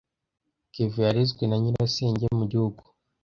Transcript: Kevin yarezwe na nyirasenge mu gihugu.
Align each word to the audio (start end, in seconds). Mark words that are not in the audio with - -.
Kevin 0.73 1.03
yarezwe 1.07 1.43
na 1.45 1.57
nyirasenge 1.61 2.25
mu 2.37 2.45
gihugu. 2.51 2.81